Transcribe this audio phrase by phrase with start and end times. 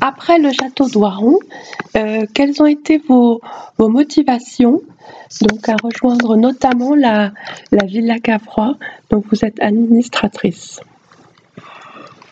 [0.00, 1.38] après le château d'Oiron,
[1.96, 3.40] euh, quelles ont été vos,
[3.78, 4.82] motivations
[5.42, 7.30] donc à rejoindre notamment la,
[7.72, 8.74] la Villa Cavrois,
[9.10, 10.80] dont vous êtes administratrice?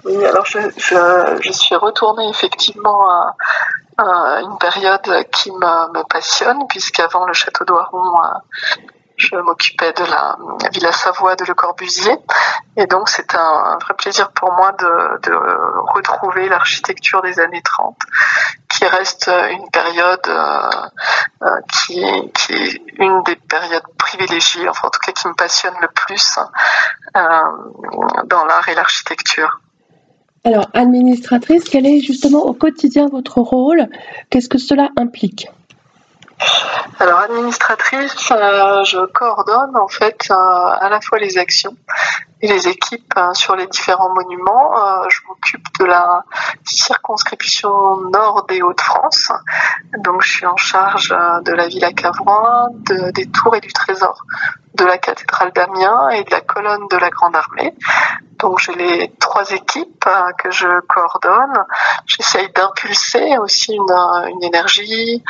[0.04, 3.34] Oui, alors je, je, suis retournée effectivement à,
[4.42, 8.18] une période qui me, me passionne, puisqu'avant le château d'Oiron,
[9.16, 10.36] je m'occupais de la,
[10.72, 12.16] Villa Savoie de Le Corbusier.
[12.76, 15.34] Et donc, c'est un, vrai plaisir pour moi de,
[15.94, 17.96] retrouver l'architecture des années 30,
[18.68, 20.70] qui reste une période euh,
[21.42, 25.74] euh, qui, qui, est une des périodes privilégiées, enfin en tout cas qui me passionne
[25.80, 26.38] le plus
[27.16, 27.20] euh,
[28.26, 29.60] dans l'art et l'architecture.
[30.46, 33.88] Alors, administratrice, quel est justement au quotidien votre rôle?
[34.28, 35.48] Qu'est-ce que cela implique?
[37.00, 41.76] Alors administratrice, euh, je coordonne en fait euh, à la fois les actions
[42.40, 44.72] et les équipes euh, sur les différents monuments.
[45.08, 46.24] Je m'occupe de la
[46.64, 49.32] circonscription nord des Hauts-de-France,
[49.98, 54.24] donc je suis en charge de la Villa Cavrois, de, des tours et du trésor
[54.74, 57.74] de la cathédrale d'Amiens et de la colonne de la Grande Armée.
[58.38, 61.64] Donc j'ai les trois équipes euh, que je coordonne.
[62.06, 63.92] J'essaye d'impulser aussi une,
[64.30, 65.22] une énergie,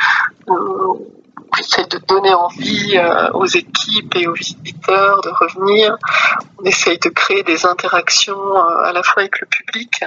[1.59, 5.97] essaie de donner envie euh, aux équipes et aux visiteurs de revenir.
[6.59, 10.03] On essaye de créer des interactions euh, à la fois avec le public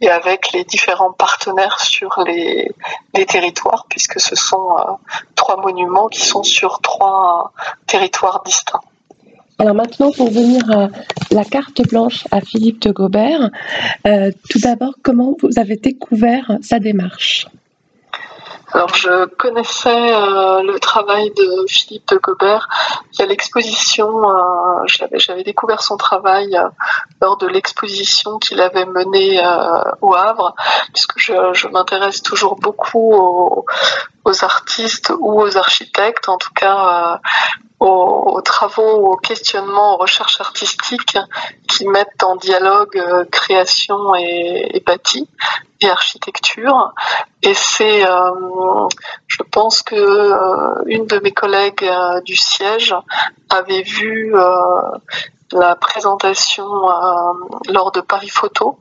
[0.00, 2.70] et avec les différents partenaires sur les,
[3.26, 4.92] territoires, puisque ce sont euh,
[5.34, 7.52] trois monuments qui sont sur trois
[7.86, 8.82] territoires distincts.
[9.58, 10.88] Alors maintenant, pour venir à
[11.30, 13.50] la carte blanche à Philippe de Gobert,
[14.04, 17.46] tout d'abord, comment vous avez découvert sa démarche?
[18.72, 22.68] Alors je connaissais euh, le travail de Philippe de Gobert
[23.12, 24.28] il y a l'exposition.
[24.28, 26.68] Euh, J'avais découvert son travail euh,
[27.20, 30.54] lors de l'exposition qu'il avait menée euh, au Havre,
[30.92, 33.64] puisque je, je m'intéresse toujours beaucoup aux,
[34.26, 37.16] aux, artistes ou aux architectes, en tout cas euh,
[37.80, 41.16] aux, aux, travaux, aux questionnements, aux recherches artistiques
[41.68, 45.28] qui mettent en dialogue euh, création et, et bâti
[45.80, 46.92] et architecture.
[47.42, 48.88] Et c'est, euh,
[49.28, 51.88] je pense que une de mes collègues
[52.24, 52.94] du siège
[53.50, 54.34] avait vu
[55.52, 56.66] la présentation
[57.68, 58.78] lors de Paris Photo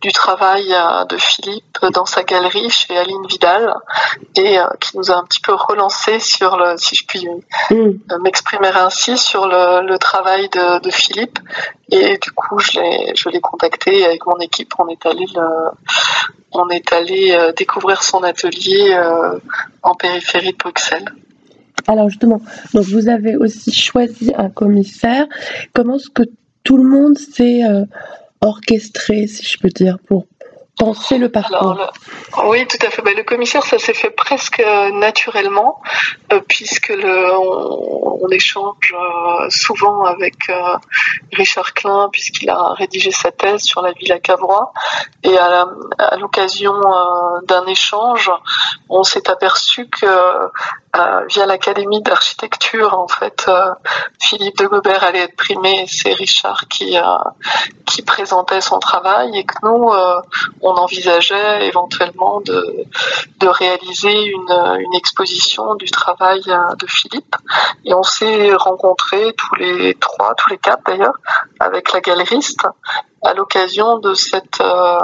[0.00, 0.74] du travail
[1.08, 3.74] de Philippe dans sa galerie chez Aline Vidal
[4.36, 7.28] et qui nous a un petit peu relancé sur le, si je puis
[7.70, 8.18] mm.
[8.20, 11.38] m'exprimer ainsi, sur le, le travail de, de, Philippe.
[11.90, 14.74] Et du coup, je l'ai, je l'ai contacté avec mon équipe.
[14.78, 15.70] On est allé le,
[16.52, 19.38] on est allé euh, découvrir son atelier euh,
[19.82, 21.12] en périphérie de Bruxelles.
[21.86, 22.40] Alors justement,
[22.74, 25.26] donc vous avez aussi choisi un commissaire.
[25.72, 26.22] Comment est-ce que
[26.64, 27.84] tout le monde s'est euh,
[28.40, 30.26] orchestré, si je peux dire, pour
[30.76, 31.76] penser le parcours
[32.44, 33.02] Oui, tout à fait.
[33.02, 34.62] Ben, le commissaire, ça s'est fait presque
[34.92, 35.80] naturellement,
[36.32, 40.76] euh, puisque on, échange euh, souvent avec euh,
[41.34, 44.72] Richard Klein, puisqu'il a rédigé sa thèse sur la ville à Cavrois.
[45.22, 45.66] Et à,
[46.18, 46.72] l'occasion
[47.44, 48.30] d'un échange,
[48.88, 50.06] on s'est aperçu que
[50.94, 53.72] euh, via l'Académie d'architecture, en fait, euh,
[54.20, 57.02] Philippe de Gobert allait être primé c'est Richard qui, euh,
[57.86, 59.90] qui présentait son travail et que nous,
[60.62, 62.84] on envisageait éventuellement de,
[63.38, 67.34] de réaliser une, une exposition du travail de Philippe.
[67.84, 71.18] Et on s'est rencontrés tous les trois, tous les quatre d'ailleurs,
[71.60, 72.66] avec la galeriste
[73.24, 74.98] à l'occasion de cette euh,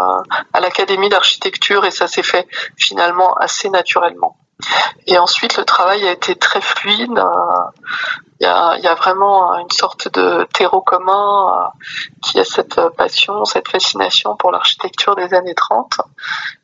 [0.53, 2.47] à l'académie d'architecture et ça s'est fait
[2.77, 4.37] finalement assez naturellement.
[5.07, 7.21] Et ensuite, le travail a été très fluide.
[8.41, 11.85] Il y a, il y a vraiment une sorte de terreau commun euh,
[12.23, 15.95] qui a cette passion, cette fascination pour l'architecture des années 30.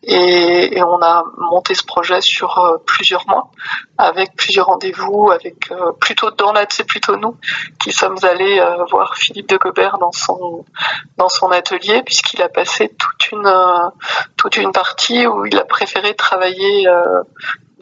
[0.04, 3.50] Et, on a monté ce projet sur euh, plusieurs mois,
[3.98, 7.36] avec plusieurs rendez-vous, avec euh, plutôt dans la, c'est plutôt nous
[7.80, 14.72] qui sommes allés voir Philippe de Gobert dans son atelier, puisqu'il a passé toute une
[14.72, 16.86] partie où il a préféré travailler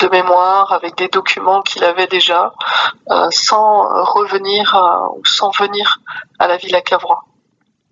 [0.03, 2.53] de mémoire avec des documents qu'il avait déjà,
[3.11, 5.99] euh, sans revenir euh, ou sans venir
[6.39, 7.25] à la Villa Cavrois.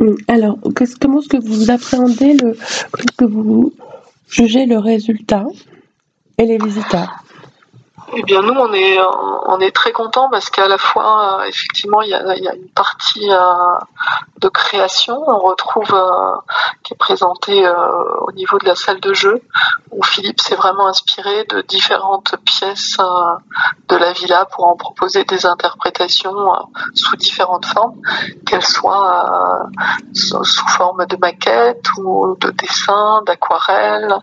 [0.00, 0.56] Hum, alors,
[1.00, 2.56] comment est-ce que vous appréhendez le,
[3.18, 3.72] que vous
[4.28, 5.44] jugez le résultat
[6.38, 7.22] et les visiteurs?
[8.12, 8.98] Eh bien, nous, on est,
[9.46, 12.54] on est très contents parce qu'à la fois, euh, effectivement, il y a, y a
[12.54, 13.78] une partie euh,
[14.38, 16.36] de création, on retrouve, euh,
[16.82, 19.42] qui est présentée au niveau de la salle de jeu,
[19.90, 22.96] où Philippe s'est vraiment inspiré de différentes pièces
[23.88, 26.52] de la villa pour en proposer des interprétations
[26.94, 28.00] sous différentes formes,
[28.46, 29.68] qu'elles soient
[30.14, 34.14] sous forme de maquettes ou de dessins, d'aquarelles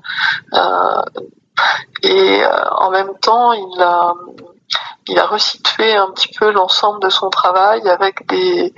[2.03, 4.13] et euh, en même temps, il a,
[5.25, 8.73] resitué un petit peu l'ensemble de son travail avec des,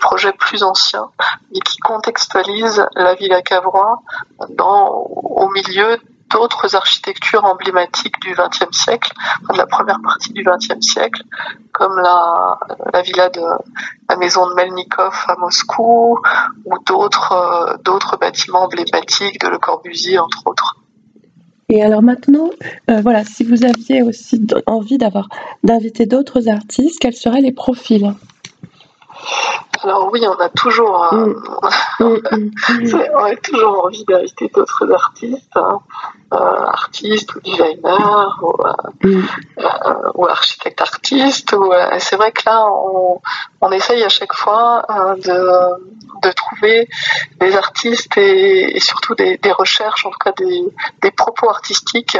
[0.00, 1.10] projets plus anciens,
[1.52, 4.02] mais qui contextualisent la ville à Cavrois
[4.48, 5.98] dans, au milieu
[6.32, 9.12] d'autres architectures emblématiques du XXe siècle,
[9.50, 11.22] de la première partie du XXe siècle,
[11.72, 12.58] comme la,
[12.92, 13.42] la villa de
[14.08, 16.18] la maison de Melnikov à Moscou,
[16.64, 20.76] ou d'autres euh, d'autres bâtiments emblématiques de Le Corbusier, entre autres.
[21.74, 22.50] Et alors maintenant,
[22.90, 24.98] euh, voilà, si vous aviez aussi envie
[25.62, 28.12] d'inviter d'autres artistes, quels seraient les profils?
[29.84, 31.26] Alors oui, on a toujours, euh,
[32.00, 32.04] mm.
[32.04, 35.78] Mm, mm, on a toujours envie d'inviter d'autres artistes, hein.
[36.32, 37.78] euh, artistes ou designers
[38.42, 38.52] ou,
[40.14, 41.54] ou architectes artistes.
[41.98, 43.20] c'est vrai que là, on,
[43.60, 44.84] on, essaye à chaque fois
[45.24, 46.88] de de trouver
[47.40, 52.18] des artistes et, surtout des, recherches, en tout cas des, propos artistiques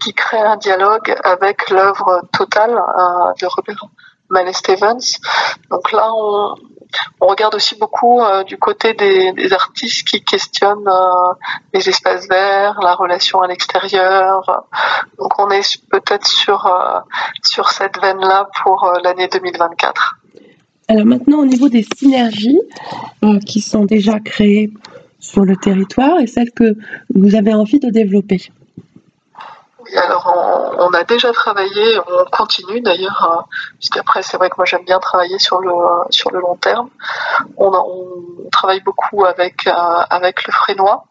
[0.00, 3.84] qui créent un dialogue avec l'œuvre totale euh, de Robert
[4.30, 5.18] Mallet Stevens.
[5.70, 6.54] Donc là, on,
[7.26, 11.32] regarde aussi beaucoup euh, du côté des, artistes qui questionnent euh,
[11.74, 14.66] les espaces verts, la relation à l'extérieur.
[15.18, 16.70] Donc on est peut-être sur,
[17.42, 20.20] sur cette veine-là pour l'année 2024.
[20.90, 22.58] Alors maintenant, au niveau des synergies
[23.22, 24.72] euh, qui sont déjà créées
[25.20, 26.76] sur le territoire et celles que
[27.14, 28.50] vous avez envie de développer.
[29.96, 34.84] Alors on, a déjà travaillé, on continue d'ailleurs, euh, puisqu'après c'est vrai que moi j'aime
[34.84, 35.72] bien travailler sur le,
[36.10, 36.90] sur le long terme.
[37.56, 37.70] On,
[38.50, 39.72] travaille beaucoup avec, euh,
[40.10, 41.04] avec le Frénois.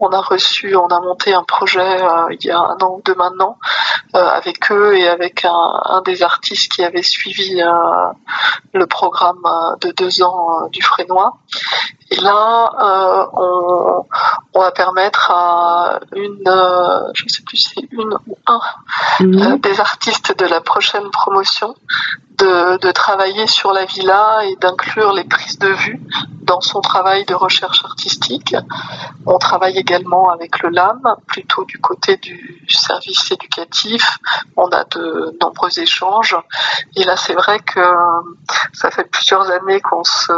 [0.00, 2.00] On a reçu, on a monté un projet
[2.30, 3.58] il y a un an ou deux maintenant
[4.14, 7.68] euh, avec eux et avec un, des artistes qui avait suivi euh,
[8.72, 11.36] le programme euh, de deux ans du Frénois.
[12.10, 12.72] Et là,
[13.34, 14.04] on,
[14.54, 18.60] va permettre à une, je ne sais plus si c'est une ou un
[19.20, 19.58] mhm.
[19.58, 21.74] des artistes de la prochaine promotion
[22.38, 26.00] de, travailler sur la villa et d'inclure les prises de vue
[26.48, 28.56] dans son travail de recherche artistique.
[29.26, 34.02] On travaille également avec le LAM, plutôt du côté du service éducatif.
[34.56, 36.36] On a de nombreux échanges.
[36.96, 37.80] Et là, c'est vrai que
[38.72, 40.32] ça fait plusieurs années qu'on se,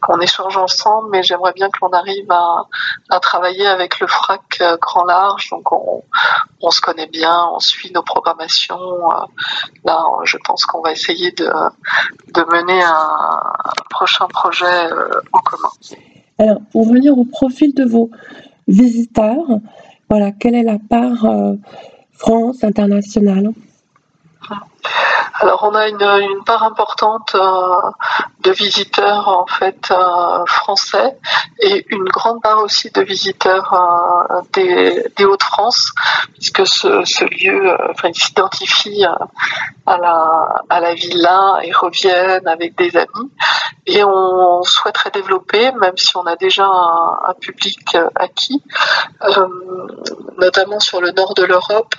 [0.00, 2.64] qu'on échange ensemble, mais j'aimerais bien que l'on arrive à,
[3.10, 5.50] à travailler avec le FRAC grand large.
[5.50, 6.02] Donc, on,
[6.62, 9.10] on se connaît bien, on suit nos programmations.
[9.84, 11.50] Là, je pense qu'on va essayer de,
[12.34, 13.40] de mener un,
[13.90, 15.68] prochain projet euh, en commun.
[16.38, 18.10] Alors, pour venir au profil de vos
[18.68, 19.60] visiteurs,
[20.08, 21.54] voilà, quelle est la part euh,
[22.12, 23.50] France internationale?
[25.40, 27.90] Alors on a une, part importante euh,
[28.40, 29.92] de visiteurs en fait
[30.46, 31.16] français
[31.60, 33.74] et une grande part aussi de visiteurs
[34.52, 35.92] des, des Hauts-de-France
[36.34, 37.76] puisque ce, lieu
[38.14, 39.04] s'identifie
[39.86, 43.30] à la, villa et reviennent avec des amis.
[43.86, 48.62] Et on souhaiterait développer, même si on a déjà un, public acquis,
[49.22, 49.46] euh,
[50.38, 51.94] notamment sur le nord de l'Europe,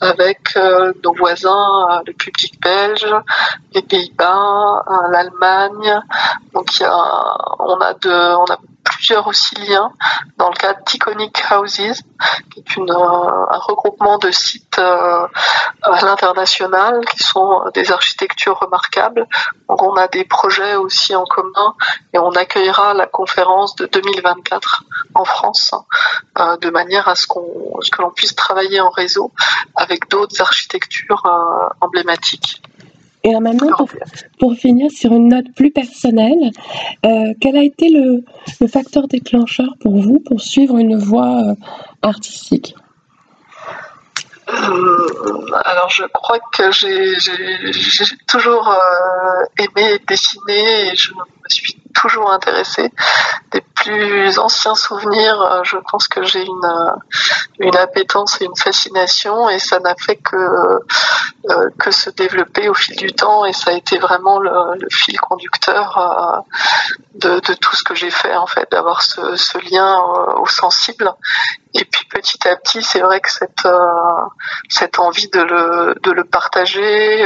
[0.00, 2.77] avec euh, nos voisins, euh, le public belge,
[3.74, 6.00] les Pays-Bas, l'Allemagne.
[6.52, 8.58] Donc il y a, on a de, on a
[8.98, 9.92] plusieurs aussi liens
[10.38, 12.02] dans le cadre d'Iconic Houses,
[12.50, 15.28] qui est une, un regroupement de sites à
[16.02, 19.24] l'international qui sont des architectures remarquables.
[19.68, 21.74] On a des projets aussi en commun
[22.12, 24.82] et on accueillera la conférence de 2024
[25.14, 25.72] en France
[26.38, 29.32] euh, de manière à ce, qu'on, que l'on puisse travailler en réseau
[29.76, 32.62] avec d'autres architectures euh, emblématiques.
[33.28, 33.76] Et maintenant,
[34.38, 36.50] pour, finir sur une note plus personnelle,
[37.04, 38.24] euh, quel a été le,
[38.66, 41.54] facteur déclencheur pour vous pour suivre une voie
[42.00, 42.74] artistique?
[44.48, 47.16] Euh, alors je crois que j'ai
[48.26, 52.90] toujours euh, aimé dessiner et je me suis toujours intéressée
[53.82, 56.90] plus anciens souvenirs, euh, je pense que j'ai une, euh,
[57.58, 62.74] une appétence et une fascination et ça n'a fait que, euh, que se développer au
[62.74, 64.50] fil du temps et ça a été vraiment le,
[64.90, 66.44] fil conducteur
[67.14, 69.98] de, tout ce que j'ai fait en fait, d'avoir ce, lien
[70.36, 71.12] au sensible.
[71.74, 73.68] Et puis petit à petit, c'est vrai que cette,
[74.68, 77.22] cette envie de le, de le partager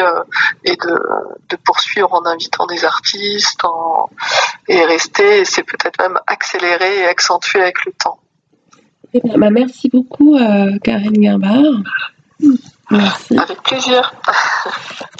[0.64, 1.00] et de,
[1.48, 3.62] de poursuivre en invitant des artistes
[4.68, 8.18] et rester, c'est peut-être même accéléré et accentué avec le temps.
[9.14, 11.62] Eh bah, merci beaucoup, euh, Karine Guimbard.
[12.90, 14.12] Avec plaisir.